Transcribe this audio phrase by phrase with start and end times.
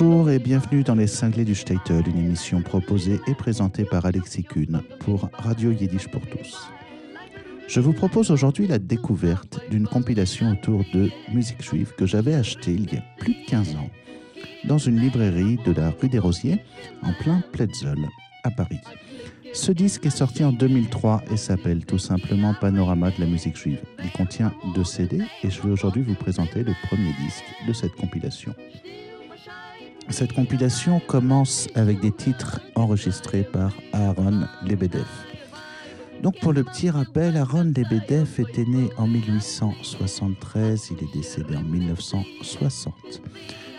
[0.00, 4.44] Bonjour et bienvenue dans les Cinglés du Statel, une émission proposée et présentée par Alexis
[4.44, 6.70] Kuhn pour Radio Yiddish pour tous.
[7.68, 12.70] Je vous propose aujourd'hui la découverte d'une compilation autour de musique juive que j'avais achetée
[12.70, 13.90] il y a plus de 15 ans
[14.64, 16.62] dans une librairie de la rue des Rosiers
[17.02, 18.08] en plein Pletzel
[18.42, 18.80] à Paris.
[19.52, 23.82] Ce disque est sorti en 2003 et s'appelle tout simplement Panorama de la musique juive.
[24.02, 27.96] Il contient deux CD et je vais aujourd'hui vous présenter le premier disque de cette
[27.96, 28.54] compilation.
[30.08, 35.06] Cette compilation commence avec des titres enregistrés par Aaron Lebedev.
[36.22, 41.62] Donc pour le petit rappel, Aaron Lebedev était né en 1873, il est décédé en
[41.62, 42.94] 1960.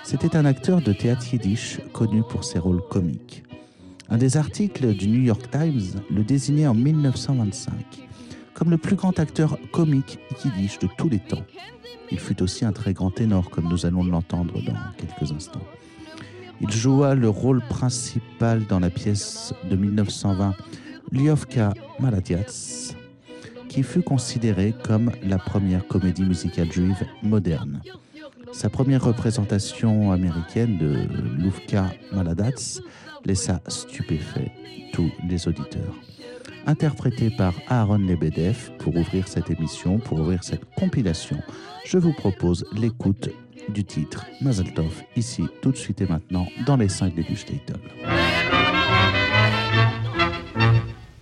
[0.04, 3.44] C'était un acteur de théâtre yiddish connu pour ses rôles comiques.
[4.10, 7.74] Un des articles du New York Times le désignait en 1925
[8.62, 11.44] comme le plus grand acteur comique yiddish de tous les temps.
[12.12, 15.63] Il fut aussi un très grand ténor, comme nous allons l'entendre dans quelques instants.
[16.62, 20.54] Il joua le rôle principal dans la pièce de 1920
[21.12, 22.93] Liovka Maladiats,
[23.67, 27.82] qui fut considérée comme la première comédie musicale juive moderne.
[28.51, 32.79] Sa première représentation américaine de Lufka Maladats
[33.26, 34.51] laissa stupéfait
[34.93, 35.95] tous les auditeurs.
[36.67, 41.37] Interprété par Aaron Lebedev pour ouvrir cette émission, pour ouvrir cette compilation,
[41.85, 43.29] je vous propose l'écoute
[43.72, 47.80] du titre Mazel Tov, ici, tout de suite et maintenant, dans les 5 du Statel.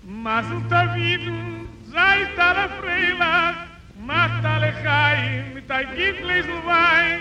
[0.06, 3.56] Mazel Toviden, seid alle freilich,
[4.06, 7.20] macht alle Chaim mit ein Giflisel Wein.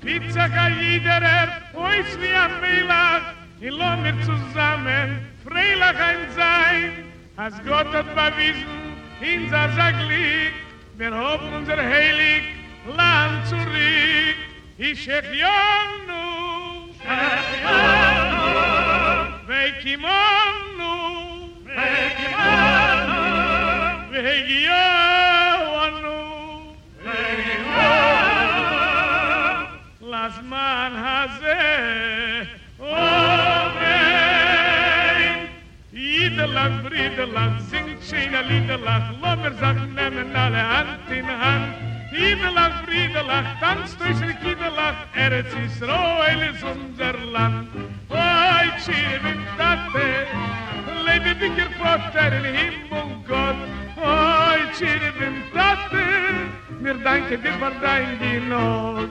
[0.00, 6.92] Pizza kann jeder er, ois wie am Melach, in Lommir zusammen, freilich ein sein.
[7.36, 10.54] Als Gott hat bewiesen, in sein Glück,
[10.96, 12.42] wir hoffen unser Heilig
[12.86, 14.39] Land zurück.
[14.79, 16.23] Ich schech Jonu,
[16.99, 18.43] schech Jonu,
[19.47, 20.93] Veikimonu,
[21.65, 23.21] Veikimonu,
[24.11, 24.75] Veikimonu,
[30.01, 31.61] לזמן הזה
[32.77, 33.75] עובר.
[36.25, 41.29] Iederlag, vriederlag, zingt schöne Liederlag, Lommer sagt, nehmen alle Hand in
[42.10, 42.18] Hand.
[42.18, 47.68] Iederlag, vriederlag, tanzt durch die Kinderlag, Eretz Israel ist unser Land.
[48.08, 50.26] Oi, Chirvin, Tate,
[51.04, 53.56] lebe dicker Vater in Himmel Gott.
[53.96, 56.04] Oi, Chirvin, Tate,
[56.80, 59.10] mir danke dir für dein Genot.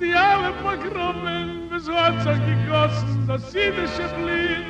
[0.00, 4.66] die alle Pogromen, wieso hat sich gegossen, das jüdische Blit,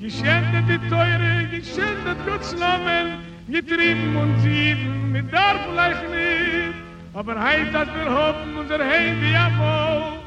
[0.00, 3.18] geschändet die Teure, geschändet Gottes Namen,
[3.48, 6.74] getrieben und sieben, mit darf vielleicht nicht,
[7.14, 10.20] aber heit, dass wir hoffen, unser Handy am Mond,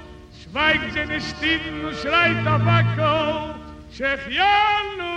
[0.43, 3.55] schweigt seine Stimmen und schreit auf Akko,
[3.91, 5.16] Shechianu, Shechianu,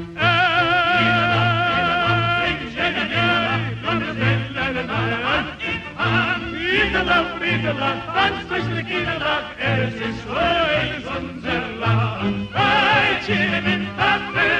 [6.91, 9.45] Nederland, Nederland, dan christelijk Nederland.
[9.55, 12.51] Het er is heus onze land.
[12.51, 14.51] Wij chillen in Papen,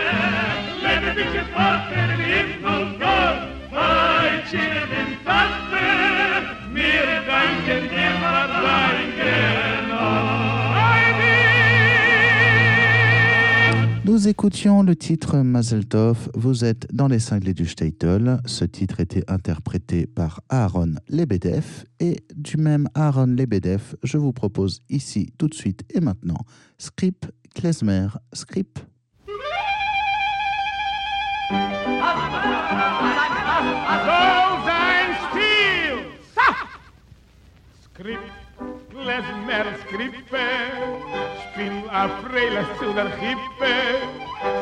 [0.81, 3.37] met een beetje Papen in Himmel God.
[3.71, 5.71] Wij chillen in Papen,
[7.25, 7.89] danken
[14.11, 18.41] Nous écoutions le titre Mazel Tov, vous êtes dans les cinglés du Statel.
[18.45, 24.81] Ce titre était interprété par Aaron Lebedev et du même Aaron Lebedev, je vous propose
[24.89, 26.39] ici tout de suite et maintenant
[26.77, 27.25] Scrip
[27.55, 28.79] Klezmer, Scrip.
[40.29, 43.73] Sein bin a freile zu der Hippe.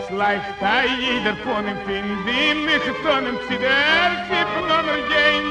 [0.07, 5.03] Schleicht a jeder von ihm find ihn, mich von ihm zider der Hippe noch mehr
[5.13, 5.47] gehen.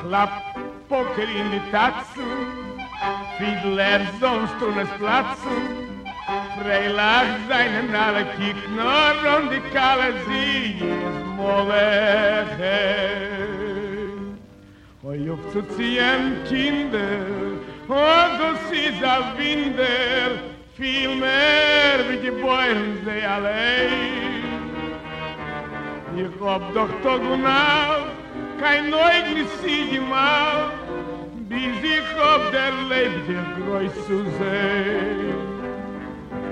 [0.00, 0.34] Klapp
[0.88, 2.30] Poker in die Tatsen,
[3.38, 5.86] Fiedler sonst tun es platzen.
[6.58, 12.80] Freilach seinen alle kick nur um die Kalle sie ist moleche
[15.04, 17.45] Hoi auf zu ziehen, Kinder,
[17.88, 20.30] und du siehst a Winder,
[20.76, 24.26] viel mehr wie die Bäume sie allein.
[26.16, 28.10] Ich hab doch Tag und Nacht,
[28.60, 30.72] kein Neugnis sie gemacht,
[31.48, 35.36] bis ich hab der Leib dir groß zu sehen.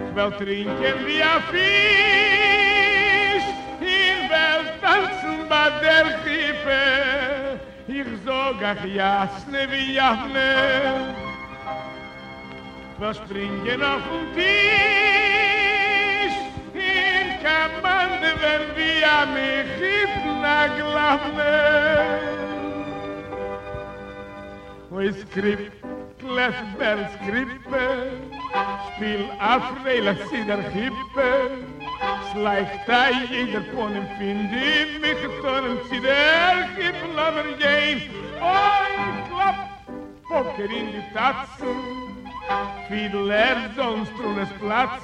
[0.08, 3.48] Ich will trinken wie ein Fisch,
[3.81, 6.82] ich will tanzen bei der Kippe,
[7.88, 11.14] ich sag ach jasne wie Jafne,
[12.99, 14.55] Was springen auf den Tisch?
[16.75, 21.75] In Kamande, wenn wir am Echipen aglammen.
[24.93, 25.73] Oh, ich skripp,
[26.20, 28.12] klass, bell, skrippe.
[28.94, 30.62] Spiel auf, reil, ach, sie der
[32.31, 38.02] Schleicht ein, jeder von ihm finde ich mich, sondern sie der Kippen, aber gehen.
[38.41, 39.61] Oh, ich klapp,
[40.29, 42.13] Poker in die Tatsen.
[42.88, 45.02] Wie er sonst trun es Platz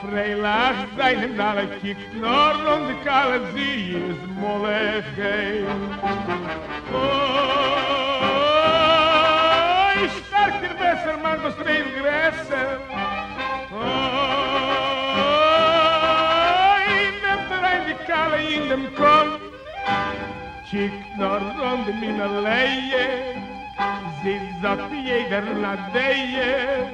[0.00, 5.64] Freilach deinem Dalle kickt nur und die Kalle sie ist Molechei
[6.92, 6.98] Oh,
[10.04, 12.78] ich stark dir besser, man muss drehen gewässer
[13.72, 14.34] Oh,
[16.86, 19.30] ich nehmt rein die Kalle in dem Korn.
[20.70, 21.40] Kickt nur
[21.72, 22.26] und die Minna
[24.24, 26.88] nis sagt jeder na deje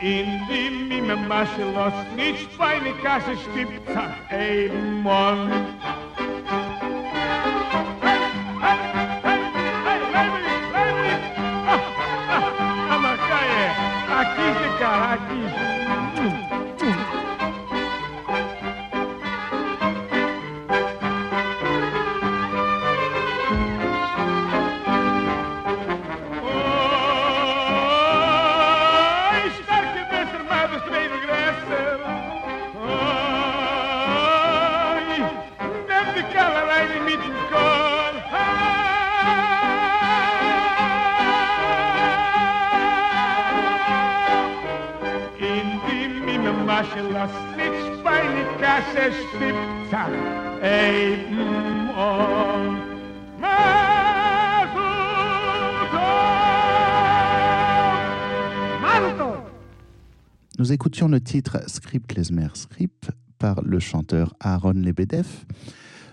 [0.00, 3.88] in dem mi mach los nicht feine kasse stipt
[4.30, 4.70] ey
[5.02, 5.38] mon
[60.68, 65.26] Nous écoutions le titre Script Klezmer Script par le chanteur Aaron Lebedev.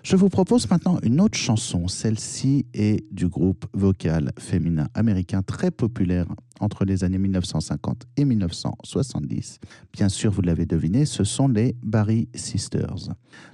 [0.01, 1.89] Je vous propose maintenant une autre chanson.
[1.89, 6.27] Celle-ci est du groupe vocal féminin américain très populaire
[6.61, 9.59] entre les années 1950 et 1970.
[9.91, 13.09] Bien sûr, vous l'avez deviné, ce sont les Barry Sisters.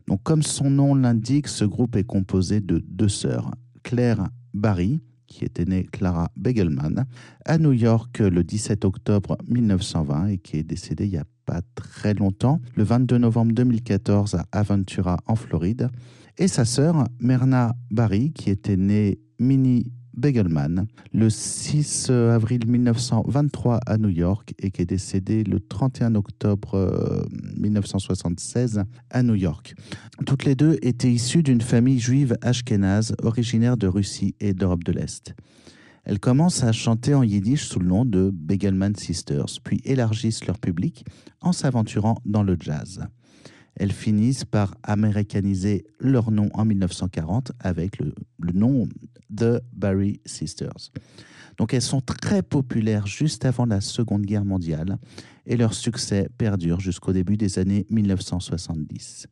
[0.08, 3.50] Donc, comme son nom l'indique, ce groupe est composé de deux sœurs,
[3.82, 5.00] Claire Barry,
[5.32, 7.06] qui était née Clara Begelman,
[7.46, 11.62] à New York le 17 octobre 1920 et qui est décédée il n'y a pas
[11.74, 15.90] très longtemps, le 22 novembre 2014 à Aventura en Floride,
[16.38, 23.98] et sa sœur Myrna Barry, qui était née Minnie Begelman le 6 avril 1923 à
[23.98, 27.24] New York et qui est décédée le 31 octobre euh,
[27.58, 29.76] 1976 à New York.
[30.26, 34.92] Toutes les deux étaient issues d'une famille juive ashkénaze originaire de Russie et d'Europe de
[34.92, 35.34] l'Est.
[36.04, 40.58] Elles commencent à chanter en yiddish sous le nom de Begelman Sisters, puis élargissent leur
[40.58, 41.06] public
[41.42, 43.06] en s'aventurant dans le jazz.
[43.76, 48.14] Elles finissent par américaniser leur nom en 1940 avec le,
[48.54, 48.88] nom
[49.30, 50.92] de Barry Sisters.
[51.58, 54.98] Donc elles sont très populaires juste avant la Seconde Guerre mondiale
[55.46, 59.28] et leur succès perdure jusqu'au début des années 1970.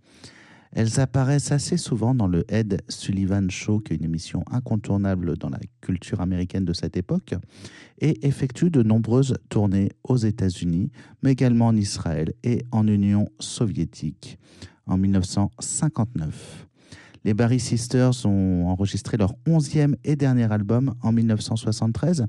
[0.72, 5.50] Elles apparaissent assez souvent dans le Ed Sullivan Show, qui est une émission incontournable dans
[5.50, 7.34] la culture américaine de cette époque,
[8.00, 10.92] et effectuent de nombreuses tournées aux États-Unis,
[11.22, 14.40] mais également en Israël et en Union soviétique
[14.86, 16.69] en 1959.
[17.24, 22.26] Les Barry Sisters ont enregistré leur onzième et dernier album en 1973.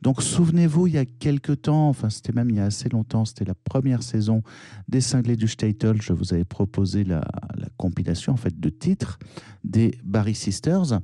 [0.00, 3.24] Donc souvenez-vous, il y a quelques temps, enfin c'était même il y a assez longtemps,
[3.24, 4.42] c'était la première saison
[4.88, 7.22] des Cinglés du Statel, je vous avais proposé la,
[7.76, 9.18] compilation en fait de titres
[9.64, 11.00] des Barry Sisters.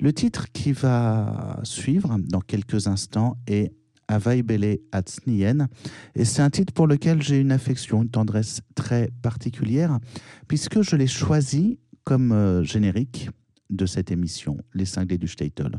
[0.00, 3.72] Le titre qui va suivre dans quelques instants est
[4.10, 5.68] Avaibele Atsnien.
[6.14, 9.98] Et c'est un titre pour lequel j'ai une affection, une tendresse très particulière,
[10.48, 11.78] puisque je l'ai choisi
[12.10, 13.30] comme euh, générique
[13.70, 15.78] de cette émission, Les Cinglés du Statel.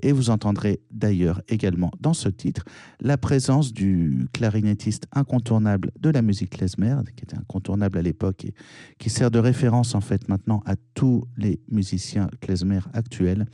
[0.00, 2.64] Et vous entendrez d'ailleurs également dans ce titre
[3.00, 8.54] la présence du clarinettiste incontournable de la musique klezmer, qui était incontournable à l'époque et
[9.00, 13.46] qui sert de référence en fait maintenant à tous les musiciens klezmer actuels.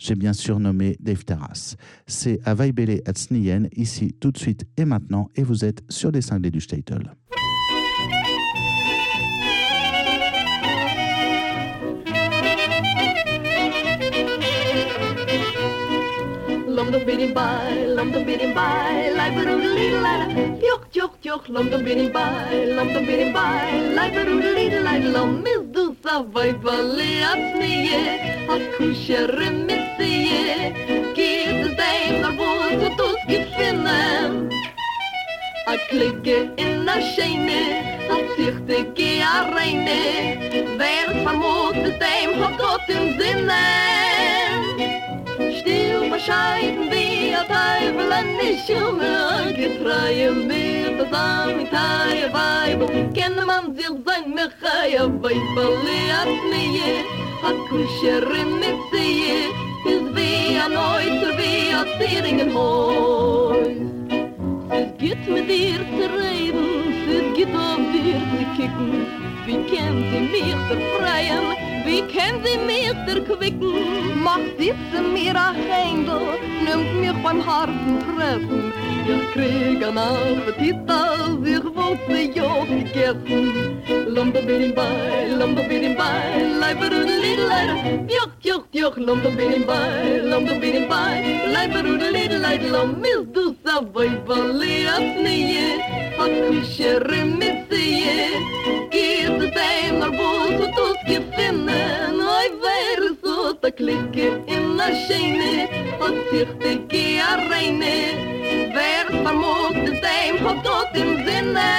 [0.00, 1.76] J'ai bien sûr nommé Dave Taras.
[2.08, 6.22] C'est à Vaibele Atsnien, ici tout de suite et maintenant, et vous êtes sur Les
[6.22, 7.12] Cinglés du Statel.
[17.04, 20.58] binnen bij, lamdum binnen bij, lijperoedeliedelijden.
[20.58, 25.10] Tjoch, tjoch, tjoch, lamdum binnen bij, lamdum binnen bij, lijperoedeliedelijden.
[25.10, 27.90] Lam mildusa vajvaliatsnie,
[28.48, 30.72] als kusje remissie.
[31.12, 34.48] Kies zijn naar boven, tot ons gevinden.
[35.68, 40.76] A klikke in de schijnen, a zicht ik a reine.
[40.76, 44.45] Werk van moed, de tijd, had God in zinnen.
[46.26, 52.88] scheiden wir Teufel an die Schumme getreuen wir zusammen mit Teil der Weibel.
[53.14, 55.76] Kenne man sich sein Mechaia Weibel
[56.16, 56.96] hat mir
[57.42, 59.46] hat Kuschere mit sie
[59.92, 63.54] ist wie ein Neuter wie ein Zieringen hoch
[64.70, 66.66] es geht mit dir zu reden
[67.18, 69.25] es geht auf dir zu kicken.
[69.46, 71.44] Wie kent Sie meer te Freien?
[71.84, 74.18] Wie kent Sie meer te kwikken?
[74.22, 76.18] Mag dit mir meer agenda?
[76.64, 78.72] Neemt mir van harten treffen.
[79.06, 83.52] Ik krijg een appetit als ik wat de jood gegessen.
[84.14, 88.10] Lombebirimbai, lombebirimbai, lijberoedelideleid.
[88.10, 92.62] Joch, joch, joch, lombebirimbai, lombebirimbai, lijberoedelideleid.
[92.70, 95.80] Lomildu savoy, valia sneeën,
[96.18, 97.25] had kusje rim.
[105.16, 105.68] Sinne,
[106.00, 107.24] und sich der Gier
[108.76, 111.70] wer vermut des Dem kommt tot im Sinne.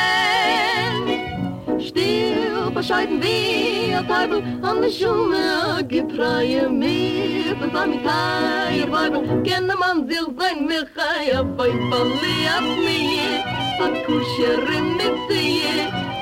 [1.80, 9.76] Still bescheiden wir, Teufel, an der Schumme, gefreie mir, das war mit Heier, Weibel, kenne
[9.78, 11.90] man sich sein, mir schei, auf ein
[12.88, 13.44] mir,
[13.80, 15.62] hat Kuscherin mit Sie,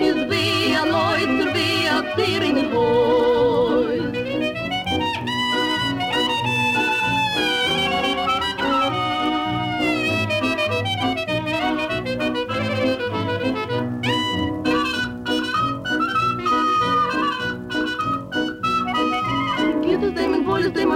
[0.03, 3.54] ist wie ein Läuter, wie ein Zier in den Hof.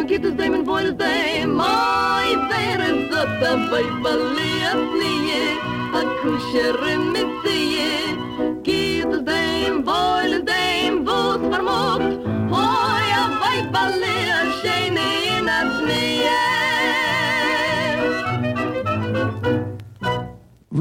[0.10, 5.58] geht es dem in wo es dem Moi, wer es so dabei verliert nie.
[6.00, 7.78] A kuschere mit sie
[8.63, 12.13] Geht es dem wo es dem wo es vermogt
[12.54, 14.38] Moi, a weit verliert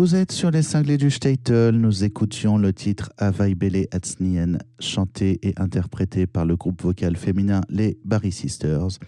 [0.09, 1.77] Vous êtes sur les cinglés du Statel.
[1.77, 7.99] Nous écoutions le titre Avaibele Atsnien, chanté et interprété par le groupe vocal féminin Les
[8.07, 8.99] Barry Sisters.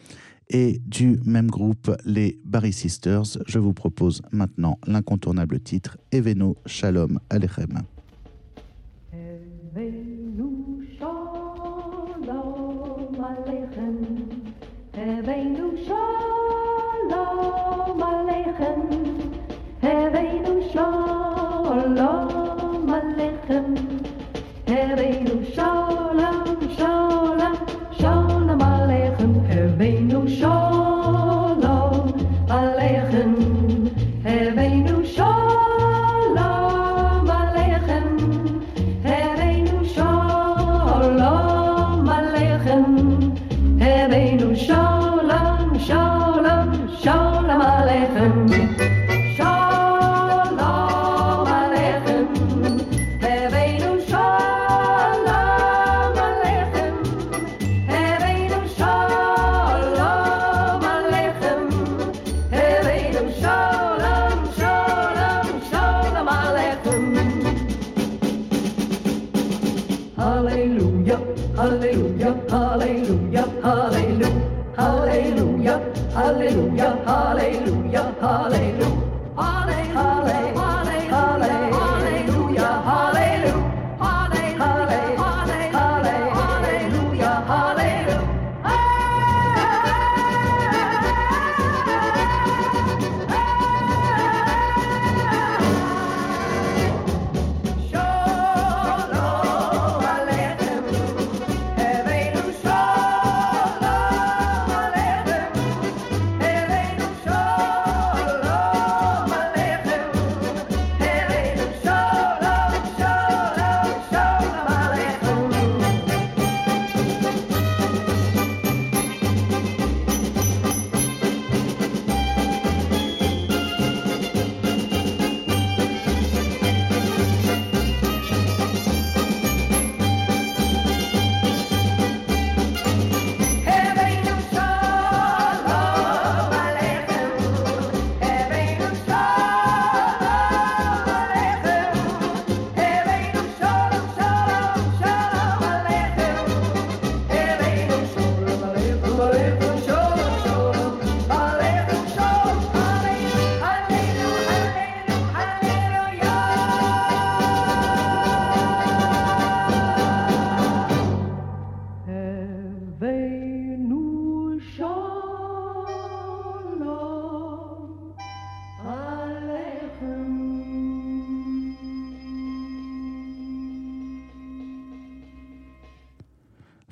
[0.50, 7.18] Et du même groupe, les Barry Sisters, je vous propose maintenant l'incontournable titre Eveno Shalom
[7.30, 7.80] Alechem.
[9.74, 12.20] Evenu shalom
[13.24, 14.28] aleichem.
[14.92, 15.69] Evenu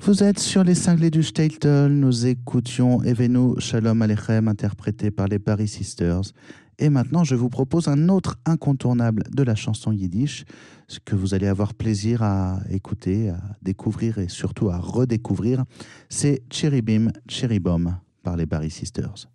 [0.09, 1.91] Vous êtes sur les cinglés du Statel.
[1.91, 6.33] Nous écoutions Evenu Shalom Aleichem, interprété par les Paris Sisters.
[6.79, 10.45] Et maintenant, je vous propose un autre incontournable de la chanson yiddish,
[10.87, 15.63] ce que vous allez avoir plaisir à écouter, à découvrir et surtout à redécouvrir.
[16.09, 19.29] C'est Cherubim Cherubim par les Paris Sisters.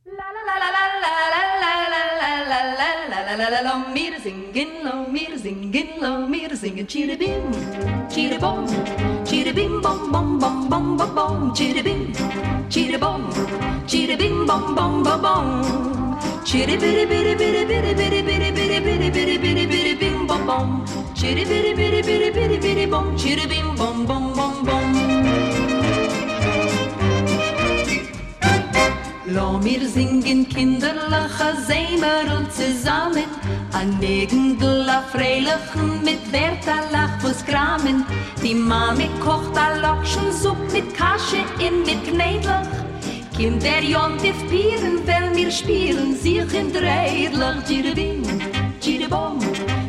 [3.37, 7.53] la la long meter singing, long meter singing, long meter singing, chitty bim,
[8.09, 8.66] chitty bom,
[9.25, 12.12] chitty bim bom bom bom bom bom bom, chitty bim,
[12.68, 13.31] chitty bom,
[13.87, 19.09] chitty bim bom bom bom bom, chitty bitty bitty bitty bitty bitty bitty bitty bitty
[19.09, 23.75] bitty bitty bitty bim bom bom, chitty bitty bitty bitty bitty bitty bom, chitty bim
[23.77, 25.54] bom bom bom bom.
[29.27, 33.25] Lo mir singen kinderlache Sämerl zusammen.
[33.73, 38.05] An Negendl a Freilichen mit Berta Lachfuss kramen.
[38.43, 42.69] Die Mami kocht a Lokschen Supp mit Kasche in mit Knädlach
[43.37, 48.23] Kinder jontif pieren, weil mir spielen sich in Dreidlach Tschiribim,
[48.81, 49.41] tschiribom,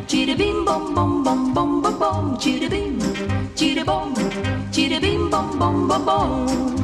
[0.08, 2.98] tschiribim bom bom bom bom bom bom Tschiribim,
[3.54, 4.14] tschiribom,
[4.72, 6.75] tschiribim bom bom bom bom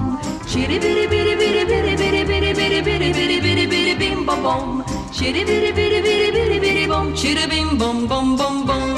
[0.53, 4.85] Chiribiri biri biri biri biri biri biri biri biri biri biri bim bom bom.
[5.17, 7.07] Chiribiri biri biri biri biri bom.
[7.15, 8.89] Chiribim bom bom bom bom.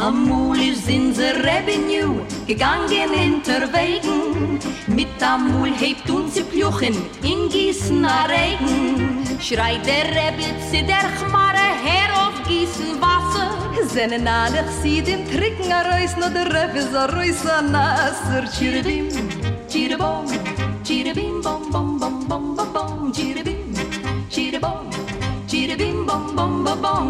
[0.00, 4.58] Amul ist in the revenue gegangen hinterwegen.
[4.86, 9.20] Mit Amul hebt uns die Pluchen in Gießen a Regen.
[9.38, 13.43] Schreit der Rebbe zu der Chmare her auf Gießen Wasser.
[13.92, 19.08] Zene nalek sidim trik nga rojs no dreve za rojsa nasr Čiribim,
[19.68, 20.26] čiribom,
[20.84, 23.74] čiribim bom bom bom bom bom bom Čiribim,
[24.30, 24.88] čiribom,
[25.50, 27.08] čiribim bom bom bom bom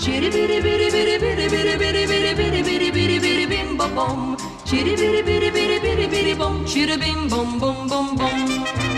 [0.00, 4.36] Čiribiri biri biri biri biri biri biri biri biri biri biri biri bim bom bom
[4.64, 8.95] Çiri biri biri biri biri biri bom çiri bim bom bom bom bom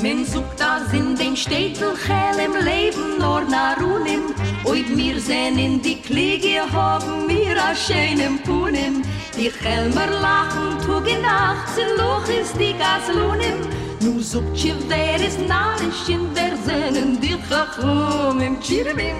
[0.00, 4.32] Men sucht das in den Städten hell im Leben nur Narunim.
[4.64, 9.02] Oib mir sehen in die Kliege haben mir a schönem Punim.
[9.36, 13.58] Die Helmer lachen, tug in Nacht, zu Luch ist die Gaslunim.
[14.00, 19.16] Nu sucht je wer is narisch in der Sennen die Chachum im Chiribim,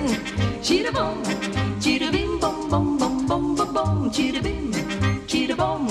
[0.63, 1.19] Chiribom,
[1.81, 4.71] Chiribim, bom, bom, bom, bom, bom, bom, Chiribim,
[5.27, 5.89] Chiribom,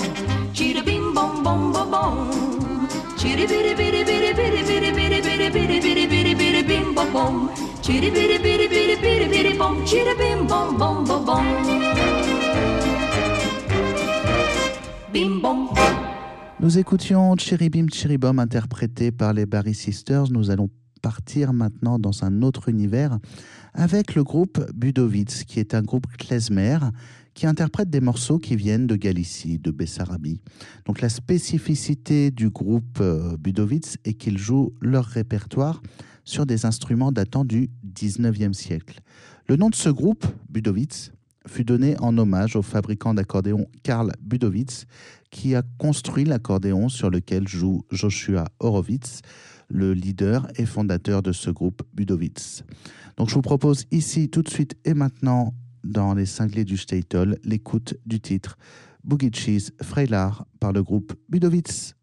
[0.54, 2.57] Chiribim, bom, bom, bom, bom.
[3.18, 4.32] Chiribiri biri biri
[6.68, 7.48] bim bom bom.
[7.82, 8.28] Chiribim.
[15.12, 15.68] Bim bom.
[16.60, 20.30] Nous écoutions Cheribim Cheribom interprété par les Barry Sisters.
[20.30, 20.70] Nous allons
[21.02, 23.18] partir maintenant dans un autre univers
[23.74, 26.78] avec le groupe Budowitz, qui est un groupe klezmer
[27.38, 30.40] qui interprète des morceaux qui viennent de Galicie, de Bessarabie.
[30.86, 35.80] Donc la spécificité du groupe euh, Budowitz est qu'ils jouent leur répertoire
[36.24, 38.98] sur des instruments datant du 19e siècle.
[39.46, 41.12] Le nom de ce groupe, Budowitz,
[41.46, 44.86] fut donné en hommage au fabricant d'accordéon Karl Budowitz,
[45.30, 49.20] qui a construit l'accordéon sur lequel joue Joshua Horowitz,
[49.68, 52.64] le leader et fondateur de ce groupe Budowitz.
[53.16, 55.54] Donc je vous propose ici tout de suite et maintenant
[55.88, 58.56] dans les cinglés du Statel l'écoute du titre
[59.04, 61.94] Boogie Cheese Freilar par le groupe Budowitz.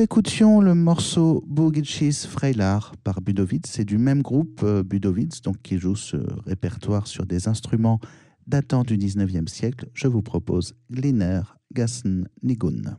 [0.00, 3.68] Écoutions le morceau Boogie Cheese Freilar par Budowitz.
[3.70, 8.00] C'est du même groupe euh, Budowitz, donc qui joue ce répertoire sur des instruments
[8.46, 9.90] datant du 19e siècle.
[9.92, 11.42] Je vous propose Gliner
[11.74, 12.96] Gassen Nigun.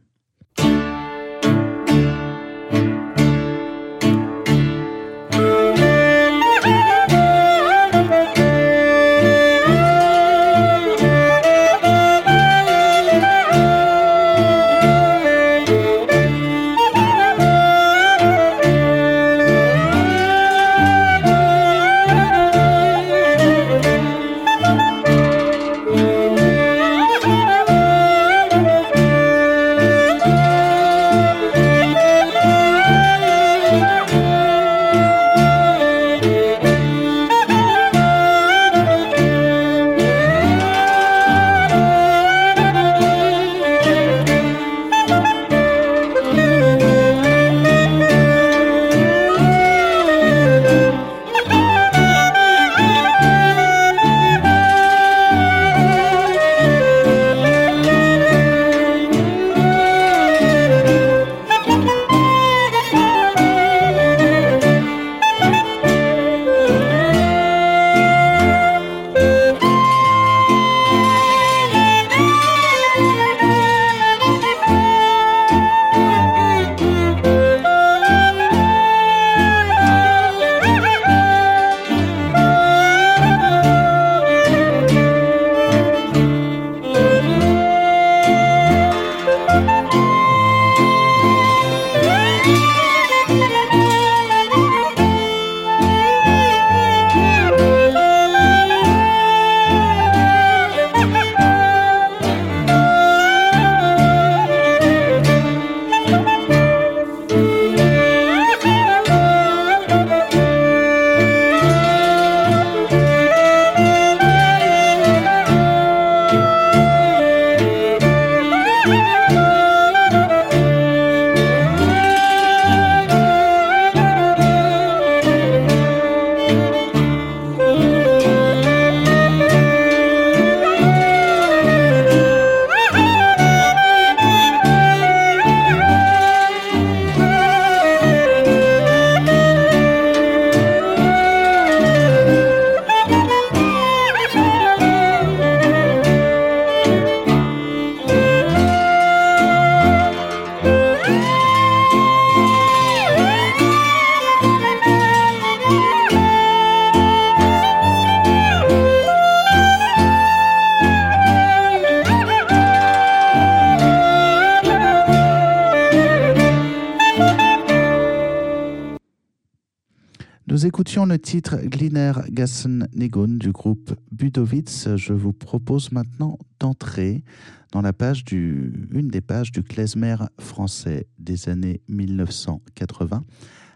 [171.11, 174.95] Le titre Gliner Gassen Negun du groupe Budowitz.
[174.95, 177.25] Je vous propose maintenant d'entrer
[177.73, 183.25] dans la page du, une des pages du klezmer français des années 1980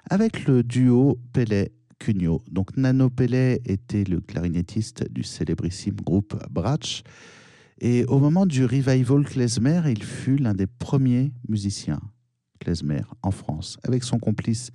[0.10, 2.42] avec le duo Pellet Cugnot.
[2.50, 7.04] Donc Nano Pellet était le clarinettiste du célébrissime groupe Bratsch.
[7.82, 12.00] Et au moment du revival klezmer, il fut l'un des premiers musiciens
[12.62, 14.72] klezmer en France, avec son complice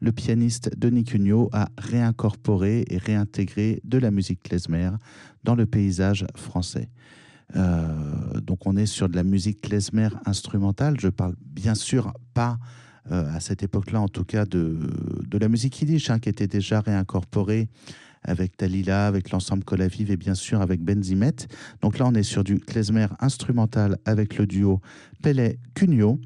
[0.00, 4.90] le pianiste Denis Cugnot a réincorporé et réintégré de la musique klezmer
[5.44, 6.88] dans le paysage français.
[7.56, 10.98] Euh, donc on est sur de la musique klezmer instrumentale.
[11.00, 12.58] Je parle bien sûr pas
[13.10, 14.78] euh, à cette époque-là, en tout cas, de,
[15.26, 17.68] de la musique yiddish, hein, qui était déjà réincorporée
[18.22, 21.34] avec Dalila, avec l'ensemble Colavive et bien sûr avec Benzimet.
[21.80, 24.80] Donc là, on est sur du klezmer instrumental avec le duo
[25.22, 26.20] Pellet-Cugnot.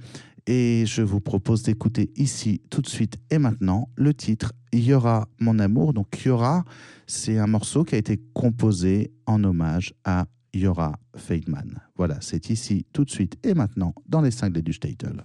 [0.46, 5.58] Et je vous propose d'écouter ici, tout de suite et maintenant, le titre Yora mon
[5.58, 5.94] amour.
[5.94, 6.64] Donc Yora,
[7.06, 11.80] c'est un morceau qui a été composé en hommage à Yora Feidman.
[11.96, 15.24] Voilà, c'est ici, tout de suite et maintenant, dans les cinglés du Statel.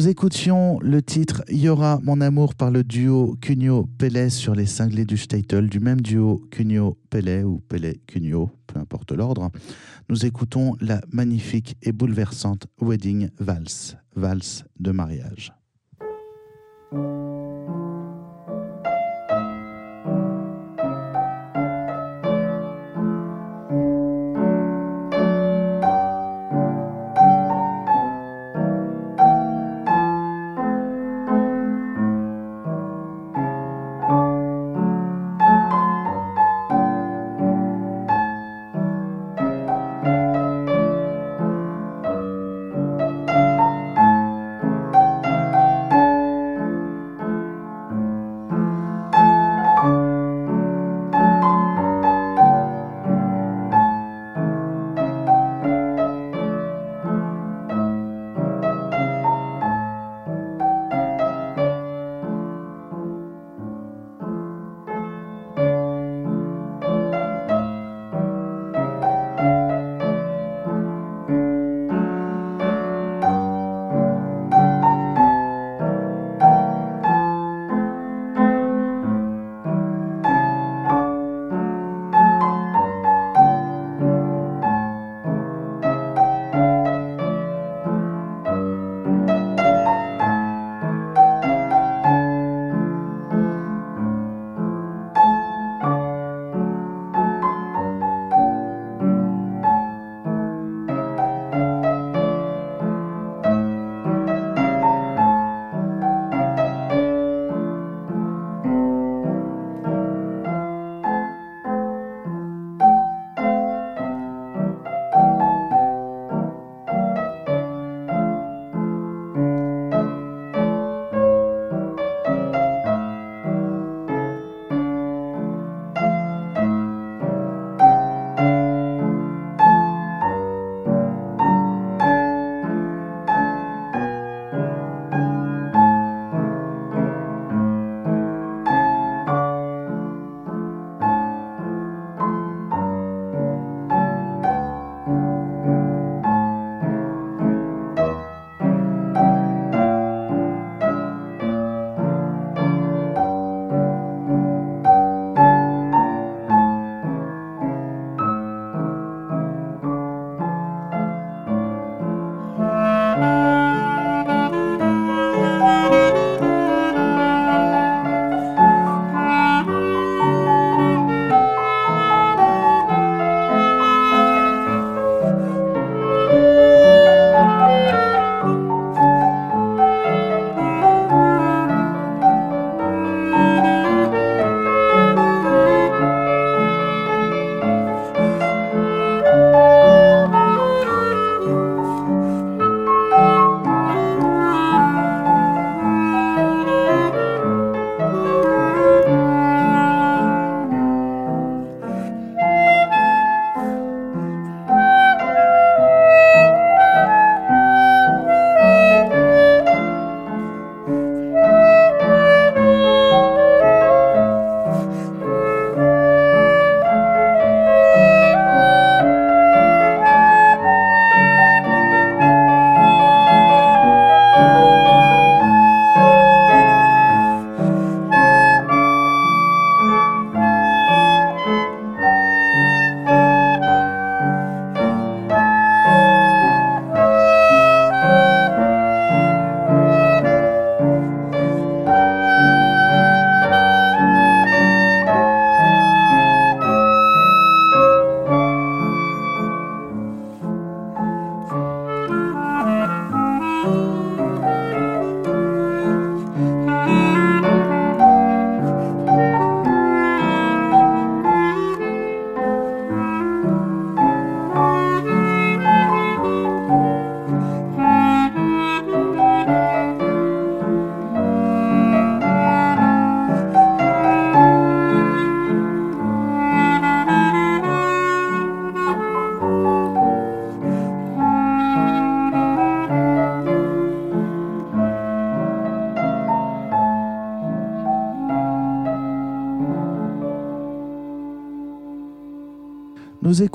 [0.00, 5.04] Nous écoutions le titre Yora mon amour par le duo Cugno Pellet sur les cinglés
[5.04, 9.50] du Statel, du même duo Cugno Pellet ou Pellet Cugno, peu importe l'ordre.
[10.08, 15.52] Nous écoutons la magnifique et bouleversante Wedding Valse, valse de mariage.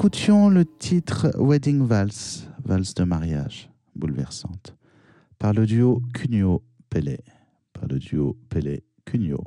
[0.06, 2.12] Écoutions le titre Wedding Vals,
[2.64, 4.76] valse de mariage, bouleversante,
[5.39, 7.22] par le duo Cugno-Pelé,
[7.74, 9.43] par le duo Pelé-Cugno.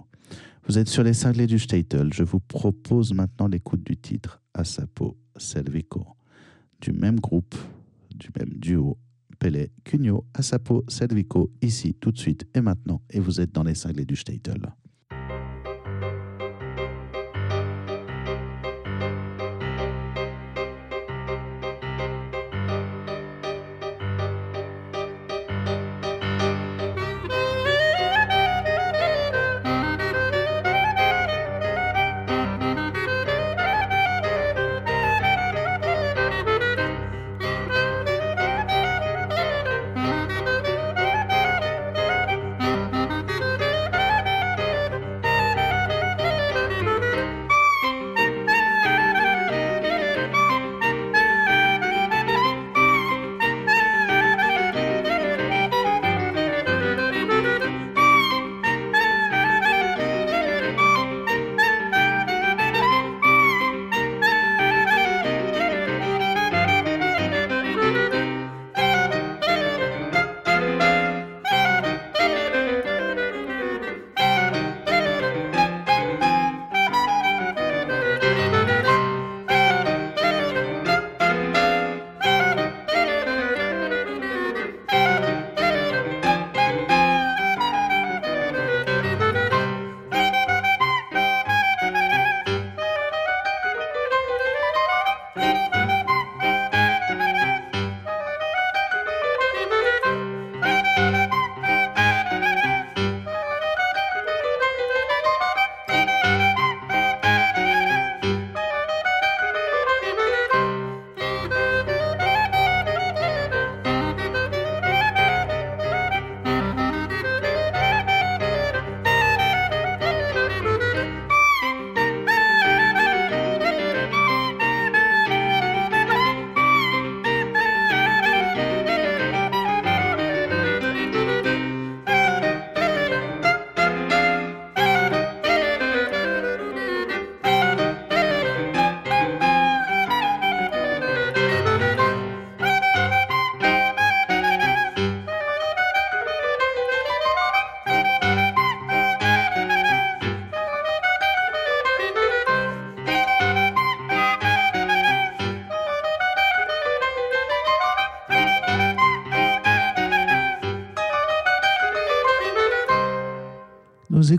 [0.67, 2.13] Vous êtes sur les cinglés du Statel.
[2.13, 6.05] Je vous propose maintenant l'écoute du titre Asapo Selvico,
[6.81, 7.55] du même groupe,
[8.17, 8.99] du même duo
[9.39, 13.77] Pelé, Cugno, Asapo, Selvico, ici, tout de suite et maintenant, et vous êtes dans les
[13.77, 14.73] cinglés du Statel.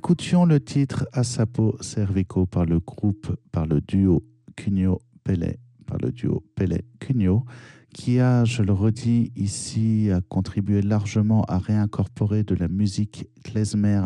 [0.10, 4.24] Écoutions le titre Asapo Cervico par le groupe, par le duo
[4.56, 7.46] Cugno Pelé, par le duo Pelé Cugno,
[7.94, 14.02] qui a, je le redis ici, contribué largement à réincorporer de la musique klezmer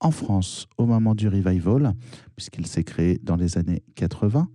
[0.00, 1.92] en France au moment du revival,
[2.36, 4.48] puisqu'il s'est créé dans les années 80.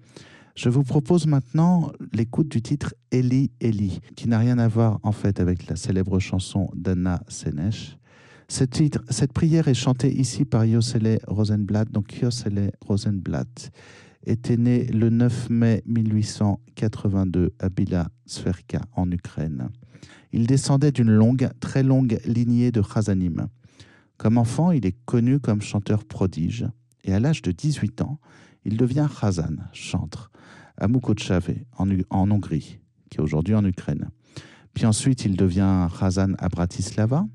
[0.56, 5.12] Je vous propose maintenant l'écoute du titre Eli Eli, qui n'a rien à voir en
[5.12, 7.99] fait avec la célèbre chanson d'Anna Senesh.
[8.50, 11.89] Cette prière est chantée ici par Yosele Rosenblatt.
[11.91, 13.72] Donc Yosele Rosenblatt
[14.26, 19.70] était né le 9 mai 1882 à Bila Sverka en Ukraine.
[20.34, 23.47] Il descendait d'une longue, très longue lignée de Chazanim.
[24.18, 26.66] Comme enfant, il est connu comme chanteur prodige
[27.04, 28.20] et à l'âge de 18 ans,
[28.66, 30.32] il devient Chazan, chantre,
[30.78, 32.80] à Mukotchave, en, en Hongrie,
[33.10, 34.10] qui est aujourd'hui en Ukraine.
[34.74, 37.26] Puis ensuite, il devient Chazan à Bratislava,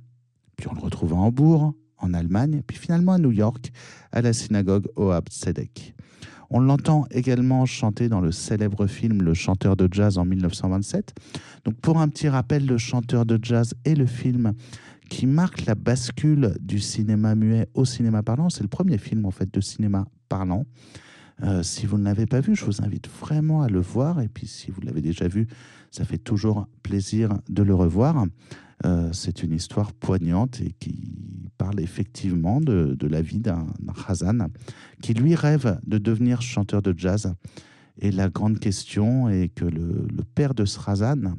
[0.56, 3.72] puis on le retrouve à Hambourg, en Allemagne, puis finalement à New York,
[4.12, 5.94] à la synagogue Ohab Tzedek.
[6.50, 11.14] On l'entend également chanter dans le célèbre film Le chanteur de jazz en 1927.
[11.64, 14.52] Donc pour un petit rappel, Le chanteur de jazz est le film
[15.08, 18.50] qui marque la bascule du cinéma muet au cinéma parlant.
[18.50, 20.64] C'est le premier film en fait de cinéma parlant.
[21.42, 24.20] Euh, si vous ne l'avez pas vu, je vous invite vraiment à le voir.
[24.20, 25.48] Et puis si vous l'avez déjà vu,
[25.90, 28.26] ça fait toujours plaisir de le revoir.
[28.84, 33.66] Euh, c'est une histoire poignante et qui parle effectivement de, la vie d'un
[34.06, 34.48] Hazan
[35.00, 37.34] qui lui rêve de devenir chanteur de jazz.
[37.98, 41.36] Et la grande question est que le, père de ce Hazan,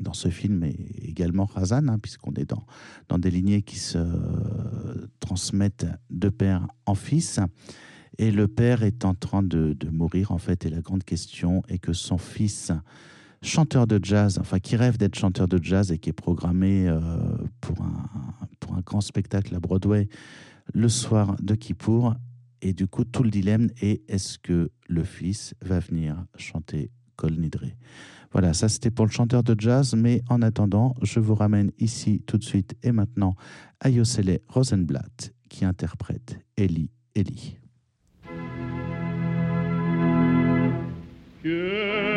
[0.00, 2.64] dans ce film est également Hazan, hein, puisqu'on est dans,
[3.08, 3.98] dans des lignées qui se
[5.20, 7.40] transmettent de père en fils.
[8.18, 11.78] Et le père est en train de, mourir, en fait, et la grande question est
[11.78, 12.72] que son fils,
[13.44, 16.98] chanteur de jazz, enfin qui rêve d'être chanteur de jazz et qui est programmé euh,
[17.60, 20.08] pour, un, pour un grand spectacle à Broadway
[20.72, 22.14] le soir de Kippour,
[22.62, 27.32] Et du coup, tout le dilemme est est-ce que le fils va venir chanter Kol
[27.32, 27.66] Nidre
[28.32, 32.22] Voilà, ça c'était pour le chanteur de jazz, mais en attendant, je vous ramène ici
[32.26, 33.34] tout de suite et maintenant
[33.80, 37.58] à Yosele Rosenblatt qui interprète Eli Eli.
[41.42, 42.13] Keli,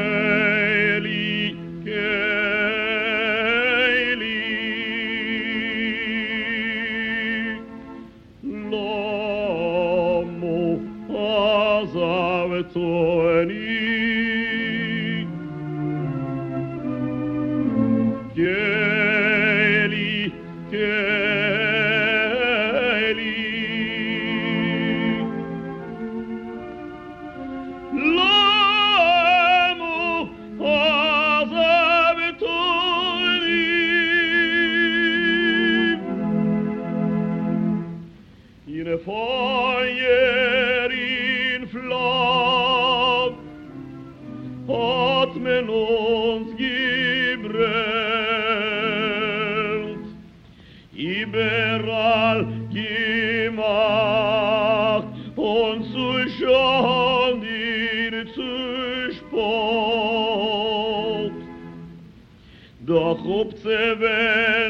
[63.27, 64.66] хлопцеве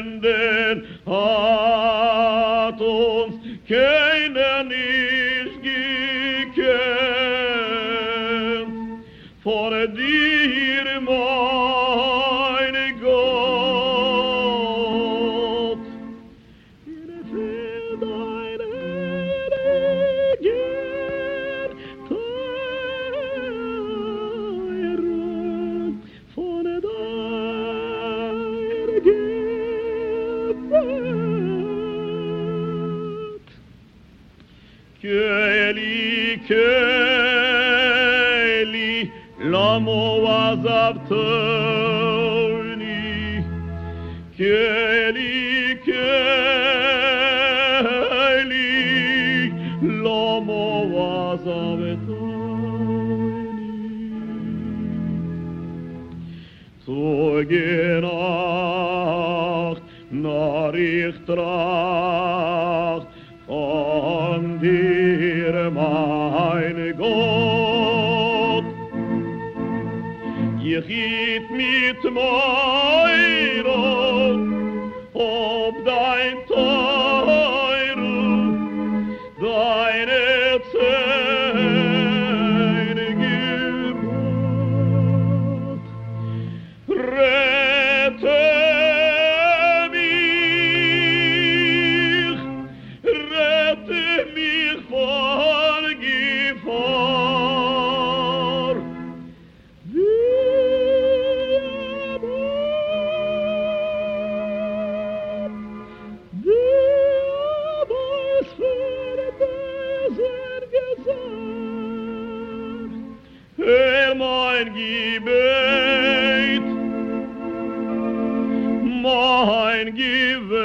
[119.78, 120.58] mein Gewinn,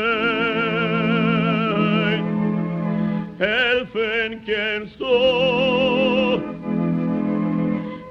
[3.37, 6.41] helfen kannst du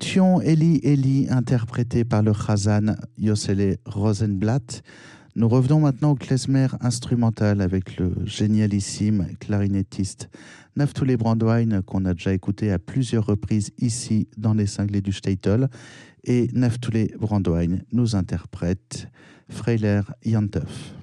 [0.00, 4.82] écoutions Eli Eli interprété par le Chazan Yosele Rosenblatt.
[5.36, 10.30] Nous revenons maintenant au klezmer instrumental avec le génialissime clarinettiste
[10.74, 15.68] Naftuli Brandwein qu'on a déjà écouté à plusieurs reprises ici dans les cinglés du Statel.
[16.24, 19.06] Et Naftuli Brandwein nous interprète
[19.50, 20.94] Freiler Jantef.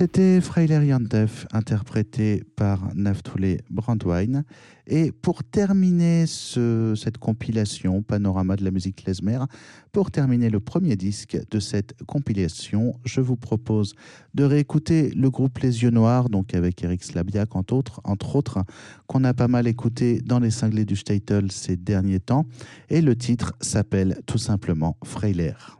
[0.00, 4.44] C'était Freiler Yantef, interprété par Naftule Brandwein.
[4.86, 9.40] Et pour terminer ce- cette compilation Panorama de la musique klezmer,
[9.92, 13.94] pour terminer le premier disque de cette compilation, je vous propose
[14.32, 18.64] de réécouter le groupe Les Yeux Noirs, donc avec Eric Slabiak entre autres, entre autres
[19.06, 22.46] qu'on a pas mal écouté dans les cinglés du Statel ces derniers temps.
[22.88, 25.79] Et le titre s'appelle tout simplement Freiler.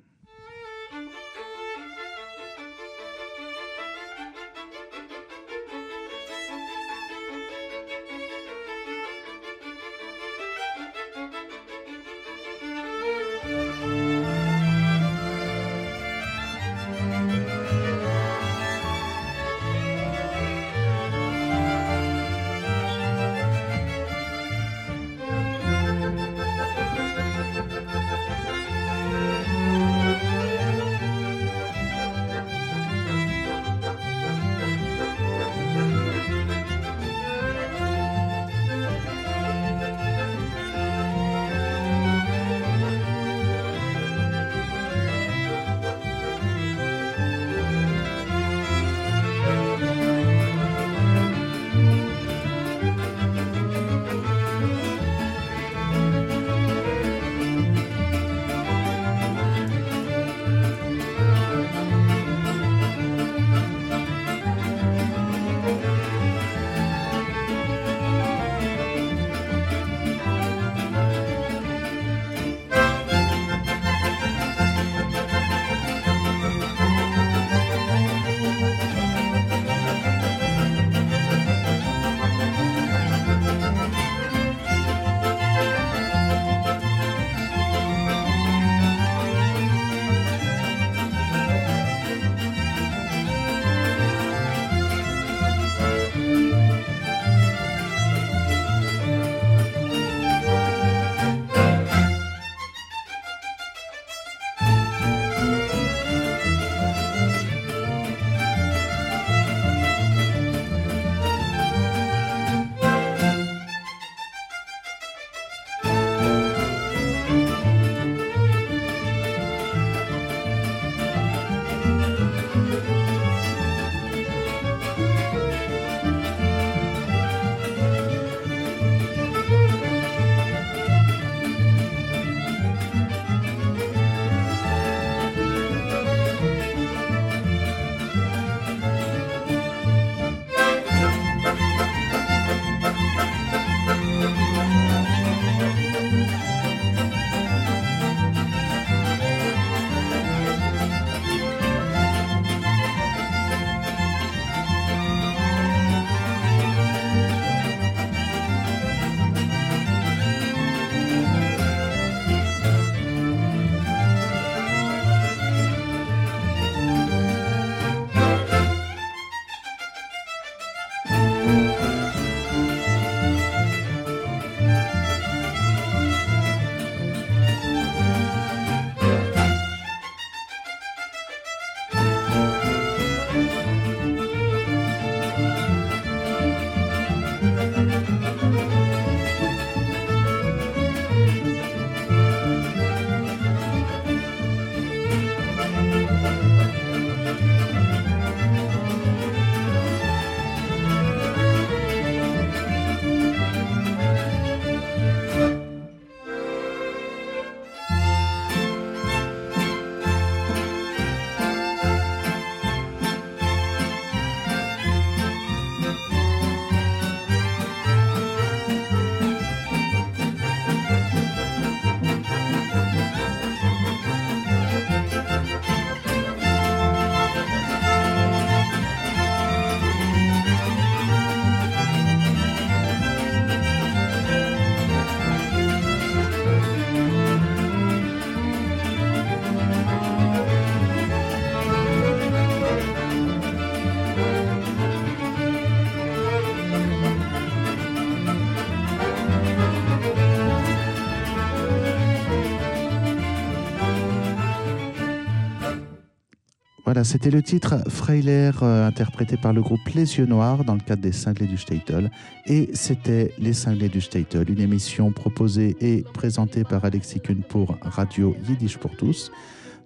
[256.93, 260.81] Voilà, c'était le titre Freiler, euh, interprété par le groupe Les Yeux Noirs dans le
[260.81, 262.11] cadre des Cinglés du Statel.
[262.47, 267.79] Et c'était Les Cinglés du Statel, une émission proposée et présentée par Alexis Kuhn pour
[267.81, 269.31] Radio Yiddish pour tous.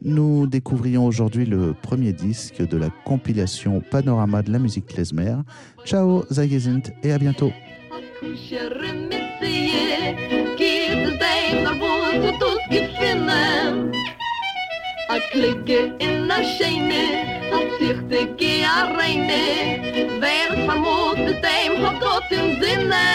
[0.00, 5.36] Nous découvrions aujourd'hui le premier disque de la compilation Panorama de la musique klezmer.
[5.84, 7.52] Ciao, Zagezint et à bientôt.
[15.06, 17.04] A klicke in a scheine,
[17.52, 19.44] a zichte ge a reine,
[20.18, 23.06] wer vermut mit dem hat Gott im Sinne.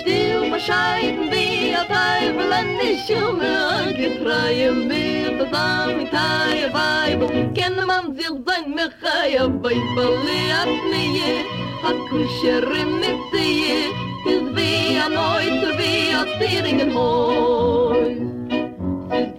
[0.00, 8.16] Still bescheiden wie a Teufel an die Schumme, getreue mir das Amitei Weibel, kenne man
[8.16, 10.18] sich sein Mechai, a Weibel,
[10.90, 11.44] nie,
[11.84, 12.66] a kusher
[13.00, 13.86] missie,
[14.26, 18.32] is wie a Neuter, wie a Zieringenhäus.
[18.41, 18.41] Es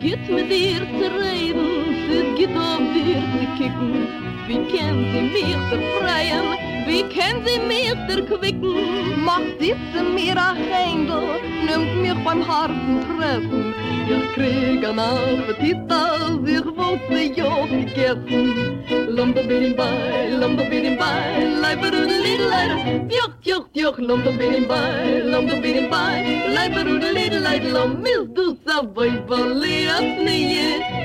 [0.04, 1.66] geht mit dir zu reden,
[2.12, 4.08] es geht auf dir zu kicken.
[4.48, 9.24] Wie kennt sie mich befreien, Wie kennen Sie mir der Quicken?
[9.24, 13.74] Macht sitze mir a Händel, nimmt mich beim harten Treffen.
[14.06, 18.84] Ich krieg an Appetit, als ich wollte ja, gegessen.
[19.08, 23.08] Lomba bidim im lomba bidim bin leiber und lidleider.
[23.08, 27.72] Tjoch, tjoch, tjoch, lomba bidim bai, lomba bidim bai, leiber und lidleider.
[27.72, 29.54] Lomba bidim bai, lomba bidim bai,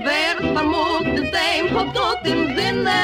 [0.07, 3.03] wer vermut de sein hat tot im Sinne.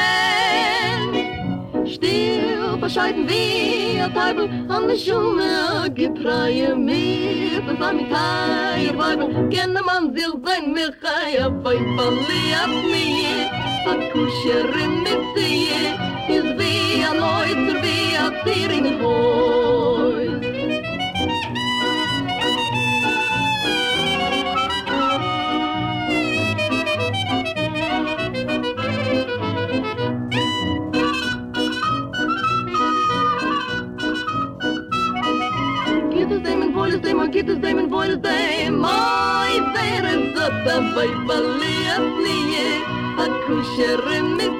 [1.93, 10.03] Still bescheiden wir, Teibel, an der Schumme, gepreie mir, das am Teir, Weibel, kenne man
[10.15, 13.49] sich sein, mir chai, a Weibel, liab mir,
[13.91, 19.29] a Kuscherin mit sie, is via Leutzer, via Thüringen Boys.
[36.75, 40.33] wollen sie, man geht es dem, wollen sie, moi, wäre es
[40.65, 42.81] dabei, verliert nie,
[43.17, 44.59] hat Kuscherin mit